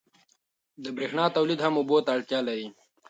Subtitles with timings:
[0.83, 2.67] د برېښنا تولید هم اوبو ته اړتیا لري.